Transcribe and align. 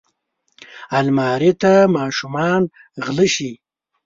الماري 0.99 1.51
ته 1.61 1.73
ماشومان 1.95 2.61
غله 3.03 3.25
شي 3.35 3.51